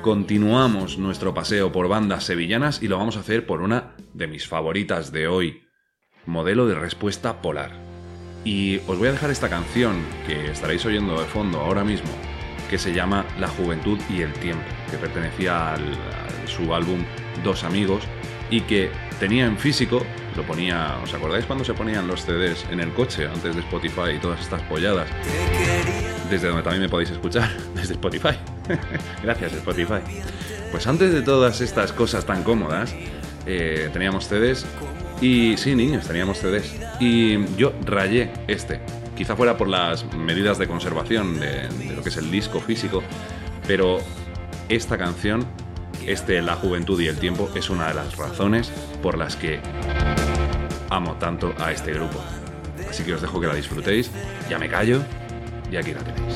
[0.00, 4.48] Continuamos nuestro paseo por bandas sevillanas y lo vamos a hacer por una de mis
[4.48, 5.62] favoritas de hoy,
[6.24, 7.72] modelo de respuesta polar.
[8.42, 9.96] Y os voy a dejar esta canción
[10.26, 12.08] que estaréis oyendo de fondo ahora mismo,
[12.70, 17.04] que se llama La juventud y el tiempo, que pertenecía al, a su álbum
[17.44, 18.02] Dos amigos
[18.50, 20.04] y que tenía en físico,
[20.36, 24.12] lo ponía, ¿os acordáis cuando se ponían los CDs en el coche antes de Spotify
[24.16, 25.08] y todas estas polladas?
[26.30, 28.36] Desde donde también me podéis escuchar, desde Spotify.
[29.22, 30.00] Gracias Spotify.
[30.70, 32.94] Pues antes de todas estas cosas tan cómodas,
[33.46, 34.66] eh, teníamos CDs
[35.20, 36.74] y sí, niños, teníamos CDs.
[37.00, 38.80] Y yo rayé este.
[39.16, 43.02] Quizá fuera por las medidas de conservación de, de lo que es el disco físico,
[43.66, 43.98] pero
[44.68, 45.46] esta canción,
[46.06, 48.70] este La Juventud y el Tiempo, es una de las razones
[49.02, 49.60] por las que
[50.90, 52.22] amo tanto a este grupo.
[52.88, 54.10] Así que os dejo que la disfrutéis,
[54.48, 55.02] ya me callo
[55.70, 56.34] y aquí la tenéis.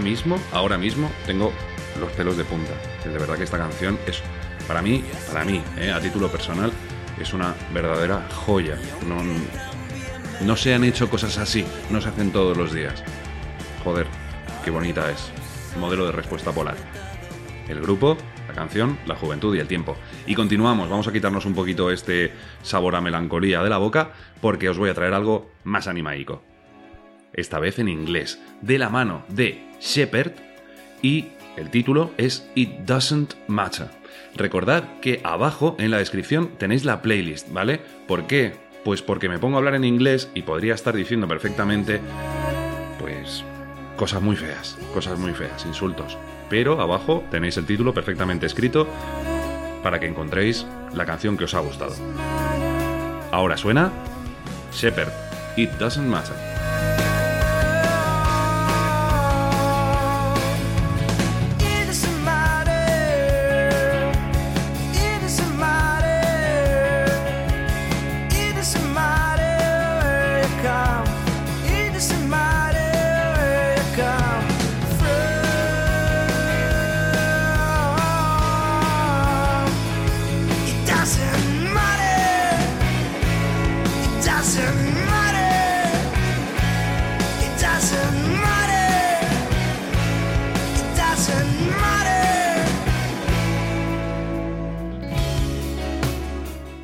[0.00, 1.52] Mismo, ahora mismo, tengo
[1.98, 2.72] los pelos de punta.
[3.04, 4.22] De verdad que esta canción es,
[4.66, 6.72] para mí, para mí, eh, a título personal,
[7.20, 8.78] es una verdadera joya.
[9.06, 9.16] No,
[10.44, 13.02] no se han hecho cosas así, no se hacen todos los días.
[13.84, 14.06] Joder,
[14.64, 15.30] qué bonita es.
[15.78, 16.76] Modelo de respuesta polar.
[17.68, 18.16] El grupo,
[18.48, 19.96] la canción, la juventud y el tiempo.
[20.26, 22.32] Y continuamos, vamos a quitarnos un poquito este
[22.62, 26.42] sabor a melancolía de la boca porque os voy a traer algo más animaico
[27.32, 30.32] esta vez en inglés, de la mano de Shepard,
[31.02, 33.88] y el título es It Doesn't Matter.
[34.34, 37.80] Recordad que abajo en la descripción tenéis la playlist, ¿vale?
[38.06, 38.52] ¿Por qué?
[38.84, 42.00] Pues porque me pongo a hablar en inglés y podría estar diciendo perfectamente,
[42.98, 43.44] pues,
[43.96, 46.16] cosas muy feas, cosas muy feas, insultos.
[46.48, 48.86] Pero abajo tenéis el título perfectamente escrito
[49.82, 51.94] para que encontréis la canción que os ha gustado.
[53.32, 53.90] Ahora suena
[54.72, 55.12] Shepard,
[55.56, 56.49] It Doesn't Matter.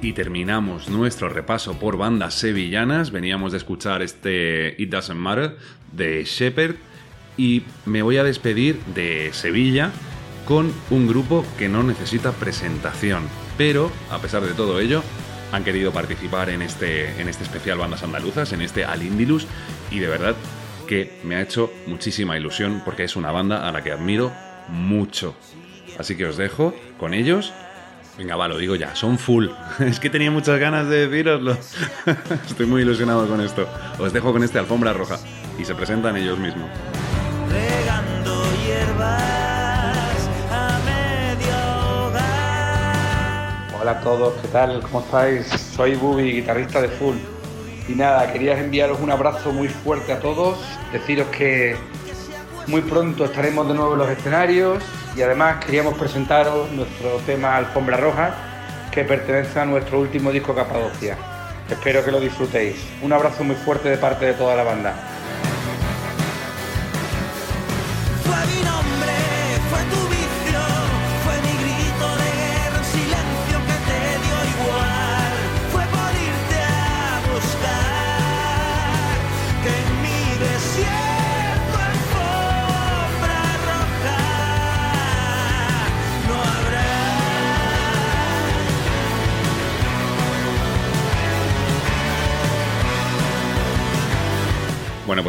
[0.07, 3.11] Y terminamos nuestro repaso por bandas sevillanas.
[3.11, 5.57] Veníamos de escuchar este It Doesn't Matter
[5.91, 6.77] de Shepard.
[7.37, 9.91] Y me voy a despedir de Sevilla
[10.45, 13.24] con un grupo que no necesita presentación.
[13.57, 15.02] Pero, a pesar de todo ello,
[15.52, 19.46] han querido participar en este, en este especial Bandas Andaluzas, en este Alindilus.
[19.90, 20.34] Y de verdad
[20.86, 24.32] que me ha hecho muchísima ilusión porque es una banda a la que admiro
[24.68, 25.34] mucho.
[25.98, 27.52] Así que os dejo con ellos
[28.18, 29.48] Venga, va, lo digo ya, son full.
[29.80, 31.52] Es que tenía muchas ganas de deciroslo.
[32.48, 33.68] Estoy muy ilusionado con esto.
[33.98, 35.18] Os dejo con este alfombra roja.
[35.59, 36.68] Y se presentan ellos mismos.
[37.50, 39.36] regando hierbas
[43.87, 44.82] Hola a todos, ¿qué tal?
[44.82, 45.47] ¿Cómo estáis?
[45.47, 47.14] Soy Bubi, guitarrista de Full.
[47.87, 50.59] Y nada, quería enviaros un abrazo muy fuerte a todos,
[50.91, 51.76] deciros que
[52.66, 54.82] muy pronto estaremos de nuevo en los escenarios
[55.16, 58.34] y además queríamos presentaros nuestro tema Alfombra Roja,
[58.91, 61.16] que pertenece a nuestro último disco Capadocia.
[61.70, 62.74] Espero que lo disfrutéis.
[63.03, 64.97] Un abrazo muy fuerte de parte de toda la banda.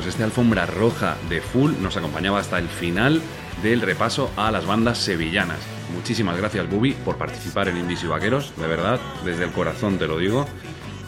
[0.07, 3.21] Este alfombra roja de Full nos acompañaba hasta el final
[3.61, 5.59] del repaso a las bandas sevillanas.
[5.93, 10.07] Muchísimas gracias, Bubi, por participar en Indies y Vaqueros, de verdad, desde el corazón te
[10.07, 10.47] lo digo.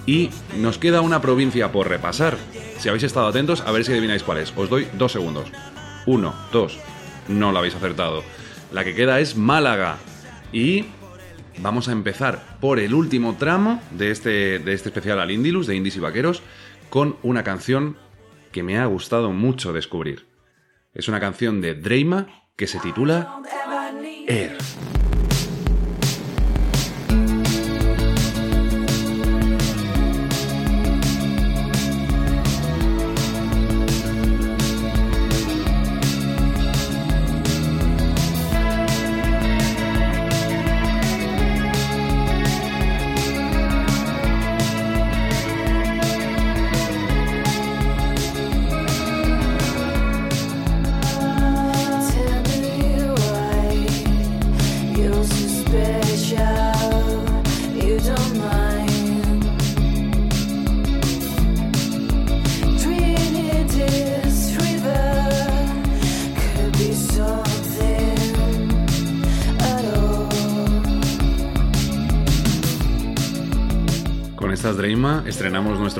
[0.06, 2.38] Y nos queda una provincia por repasar.
[2.78, 4.54] Si habéis estado atentos, a ver si adivináis cuál es.
[4.56, 5.52] Os doy dos segundos.
[6.06, 6.80] Uno, dos.
[7.28, 8.24] No lo habéis acertado.
[8.72, 9.98] La que queda es Málaga.
[10.52, 10.86] Y
[11.60, 15.76] vamos a empezar por el último tramo de este, de este especial al Indilus, de
[15.76, 16.42] Indies y Vaqueros,
[16.90, 17.98] con una canción
[18.52, 20.28] que me ha gustado mucho descubrir.
[20.94, 23.42] Es una canción de Dreima que se titula
[24.28, 24.69] Air.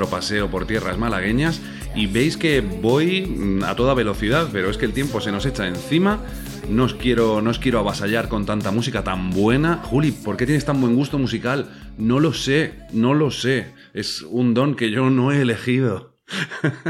[0.08, 1.60] Paseo por tierras malagueñas
[1.94, 5.46] y veis que voy mm, a toda velocidad, pero es que el tiempo se nos
[5.46, 6.20] echa encima.
[6.68, 9.80] No os quiero, no os quiero avasallar con tanta música tan buena.
[9.84, 11.68] Juli, ¿por qué tienes tan buen gusto musical?
[11.98, 13.72] No lo sé, no lo sé.
[13.92, 16.16] Es un don que yo no he elegido.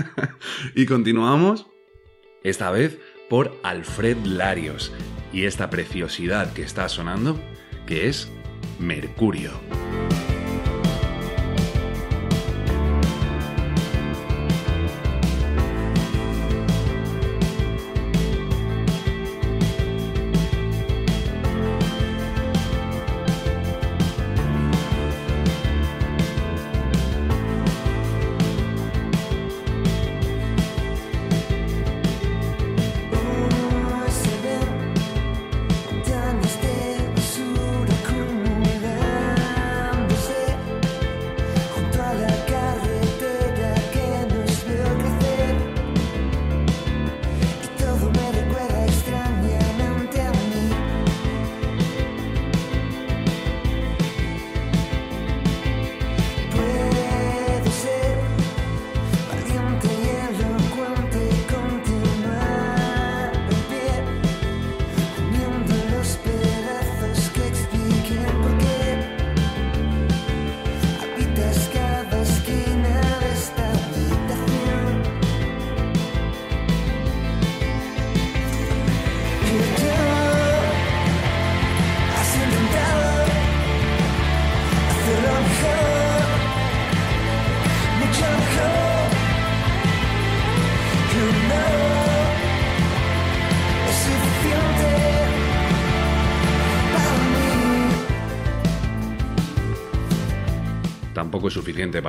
[0.74, 1.66] y continuamos,
[2.44, 2.98] esta vez
[3.30, 4.92] por Alfred Larios
[5.32, 7.40] y esta preciosidad que está sonando,
[7.86, 8.30] que es
[8.78, 9.79] Mercurio.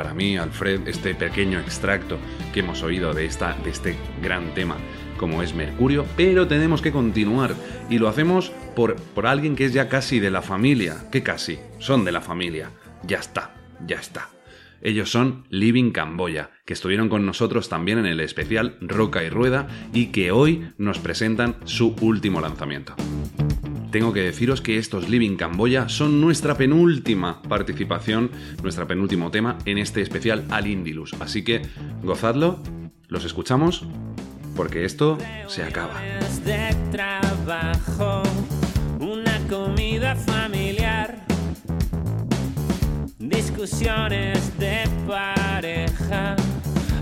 [0.02, 2.18] Para mí, Alfred, este pequeño extracto
[2.52, 4.76] que hemos oído de, esta, de este gran tema
[5.16, 7.54] como es Mercurio, pero tenemos que continuar
[7.88, 11.06] y lo hacemos por, por alguien que es ya casi de la familia.
[11.12, 11.60] ¿Qué casi?
[11.78, 12.72] Son de la familia.
[13.04, 13.54] Ya está,
[13.86, 14.30] ya está.
[14.82, 19.68] Ellos son Living Camboya, que estuvieron con nosotros también en el especial Roca y Rueda
[19.94, 22.96] y que hoy nos presentan su último lanzamiento.
[23.92, 28.32] Tengo que deciros que estos Living Camboya son nuestra penúltima participación,
[28.64, 31.14] nuestra penúltimo tema en este especial al Indilus.
[31.20, 31.64] Así que
[32.02, 32.60] gozadlo,
[33.10, 33.86] los escuchamos,
[34.56, 35.18] porque esto
[35.48, 36.02] se acaba.
[36.46, 38.24] de trabajo,
[39.02, 41.26] una comida familiar,
[43.20, 46.38] discusiones de pareja,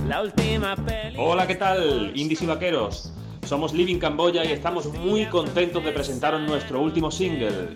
[0.08, 1.18] la última peli.
[1.20, 2.14] Hola, ¿qué tal?
[2.16, 3.14] Indies y vaqueros.
[3.50, 7.70] Somos Living Camboya y estamos muy contentos de presentaros nuestro último single.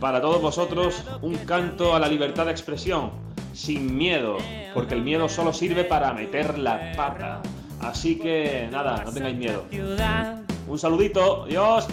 [0.00, 3.12] Para todos vosotros, un canto a la libertad de expresión,
[3.52, 4.38] sin miedo,
[4.74, 7.42] porque el miedo solo sirve para meter la pata.
[7.78, 9.66] Así que nada, no tengáis miedo.
[10.66, 11.86] Un saludito, adiós.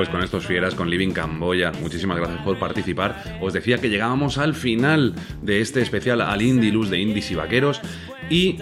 [0.00, 3.38] Pues con estos fieras, con Living Camboya, muchísimas gracias por participar.
[3.42, 7.82] Os decía que llegábamos al final de este especial al Indilus de Indies y Vaqueros
[8.30, 8.56] y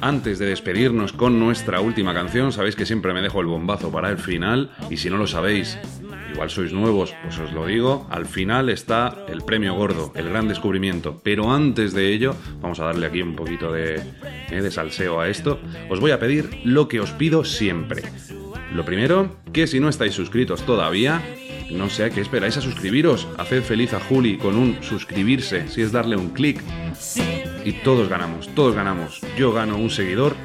[0.00, 4.08] antes de despedirnos con nuestra última canción, sabéis que siempre me dejo el bombazo para
[4.08, 5.78] el final y si no lo sabéis,
[6.32, 10.48] igual sois nuevos, pues os lo digo, al final está el premio gordo, el gran
[10.48, 11.20] descubrimiento.
[11.22, 13.96] Pero antes de ello, vamos a darle aquí un poquito de,
[14.50, 15.60] eh, de salseo a esto,
[15.90, 18.04] os voy a pedir lo que os pido siempre.
[18.78, 21.20] Lo primero, que si no estáis suscritos todavía,
[21.68, 23.26] no sé a qué esperáis a suscribiros.
[23.36, 26.62] Haced feliz a Juli con un suscribirse, si es darle un clic.
[27.64, 29.20] Y todos ganamos, todos ganamos.
[29.36, 30.36] Yo gano un seguidor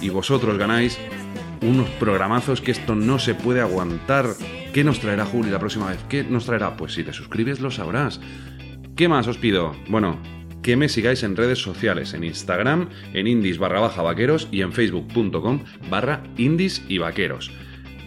[0.00, 0.98] y vosotros ganáis
[1.62, 4.30] unos programazos que esto no se puede aguantar.
[4.72, 6.00] ¿Qué nos traerá Juli la próxima vez?
[6.08, 6.76] ¿Qué nos traerá?
[6.76, 8.20] Pues si te suscribes lo sabrás.
[8.96, 9.76] ¿Qué más os pido?
[9.88, 10.20] Bueno,
[10.60, 14.72] que me sigáis en redes sociales, en Instagram, en indies barra baja vaqueros y en
[14.72, 17.52] facebook.com barra indies y vaqueros.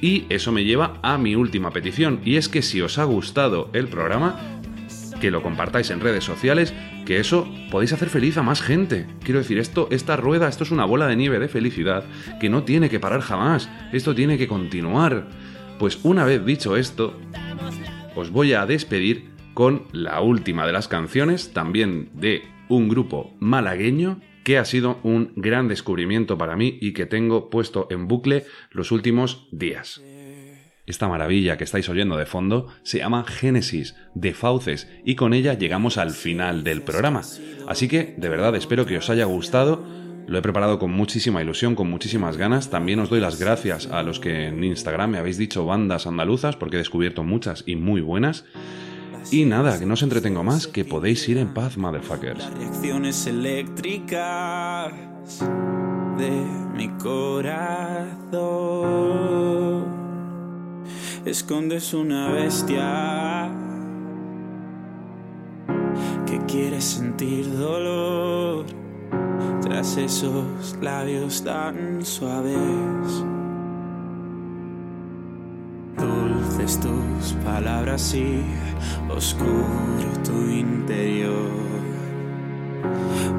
[0.02, 3.70] Y eso me lleva a mi última petición, y es que si os ha gustado
[3.74, 4.60] el programa,
[5.20, 6.74] que lo compartáis en redes sociales,
[7.06, 9.08] que eso podéis hacer feliz a más gente.
[9.24, 12.06] Quiero decir, esto, esta rueda, esto es una bola de nieve de felicidad
[12.40, 15.28] que no tiene que parar jamás, esto tiene que continuar.
[15.78, 17.18] Pues una vez dicho esto,
[18.16, 24.22] os voy a despedir con la última de las canciones, también de un grupo malagueño
[24.44, 28.92] que ha sido un gran descubrimiento para mí y que tengo puesto en bucle los
[28.92, 30.02] últimos días.
[30.90, 35.54] Esta maravilla que estáis oyendo de fondo se llama Génesis de Fauces y con ella
[35.54, 37.22] llegamos al final del programa.
[37.68, 39.86] Así que de verdad espero que os haya gustado.
[40.26, 42.72] Lo he preparado con muchísima ilusión, con muchísimas ganas.
[42.72, 46.56] También os doy las gracias a los que en Instagram me habéis dicho bandas andaluzas
[46.56, 48.46] porque he descubierto muchas y muy buenas.
[49.32, 52.52] Y nada, que no os entretengo más, que podéis ir en paz, motherfuckers.
[52.58, 54.92] reacciones eléctricas
[56.18, 56.32] de
[56.76, 58.00] mi corazón.
[61.26, 63.52] Escondes una bestia
[66.26, 68.66] que quiere sentir dolor
[69.62, 73.26] tras esos labios tan suaves.
[76.70, 78.44] Tus palabras y
[79.10, 81.50] oscuro tu interior.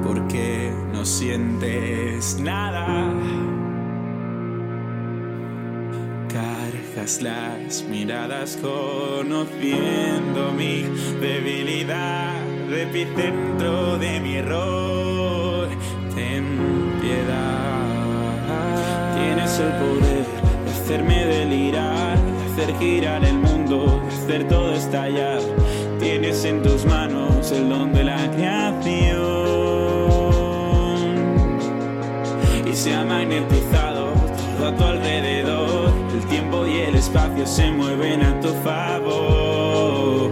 [0.02, 3.06] Porque no sientes nada.
[6.28, 10.82] Cargas las miradas conociendo mi
[11.20, 12.34] debilidad,
[12.68, 15.68] epicentro de mi error.
[16.16, 16.58] Ten
[17.00, 17.86] piedad.
[19.14, 20.26] Tienes el poder
[20.64, 21.89] de hacerme delirar, de
[22.60, 25.40] hacer girar el mundo, hacer todo estallar.
[25.98, 29.20] Tienes en tus manos el don de la creación
[32.66, 34.12] y se ha magnetizado
[34.58, 35.90] todo a tu alrededor.
[36.12, 40.30] El tiempo y el espacio se mueven a tu favor.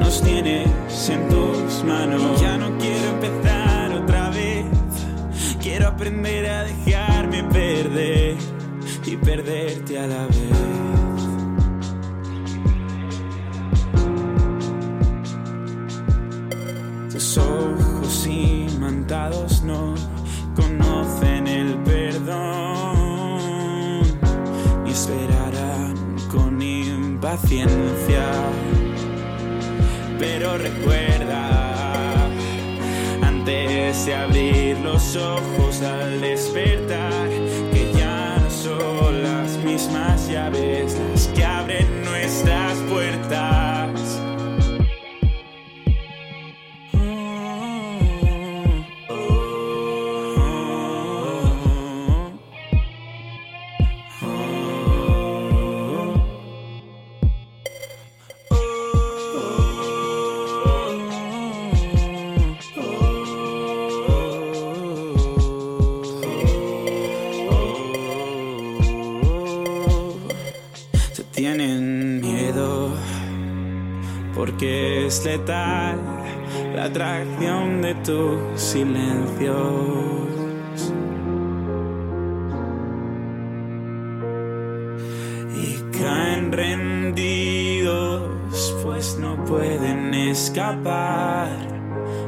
[0.00, 2.40] Nos tienes en tus manos.
[2.40, 4.66] Ya no quiero empezar otra vez.
[5.60, 8.21] Quiero aprender a dejarme perder
[9.24, 10.82] perderte a la vez.
[17.12, 19.94] Tus ojos imantados no
[20.56, 23.12] conocen el perdón
[24.86, 25.94] y esperarán
[26.30, 28.26] con impaciencia.
[30.18, 32.28] Pero recuerda,
[33.22, 37.21] antes de abrir los ojos al despertar,
[75.12, 75.98] es letal
[76.74, 79.56] la atracción de tus silencios.
[85.54, 88.22] Y caen rendidos,
[88.82, 91.50] pues no pueden escapar.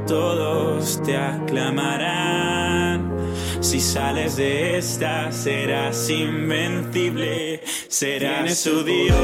[0.06, 3.14] Todos te aclamarán.
[3.60, 7.62] Si sales de esta, serás invencible.
[7.88, 9.16] Serás su Dios.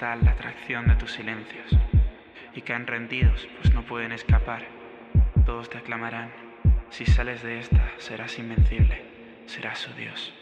[0.00, 1.76] La atracción de tus silencios,
[2.54, 4.66] y caen rendidos, pues no pueden escapar.
[5.44, 6.30] Todos te aclamarán,
[6.88, 9.02] si sales de esta serás invencible,
[9.46, 10.32] serás su Dios.